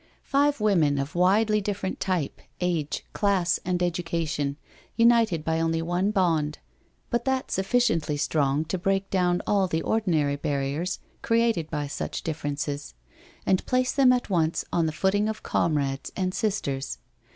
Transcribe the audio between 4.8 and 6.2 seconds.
united by only one